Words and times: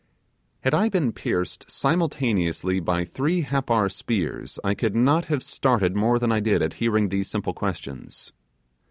Had 0.61 0.73
I 0.73 0.89
been 0.89 1.11
pierced 1.11 1.69
simultaneously 1.69 2.79
by 2.79 3.05
three 3.05 3.41
Happar 3.43 3.87
spears, 3.91 4.57
I 4.63 4.73
could 4.73 4.95
not 4.95 5.25
have 5.25 5.43
started 5.43 5.95
more 5.95 6.17
than 6.17 6.31
I 6.31 6.39
did 6.39 6.63
at 6.63 6.73
hearing 6.81 7.09
these 7.09 7.29
simple 7.29 7.53
questions. 7.53 8.33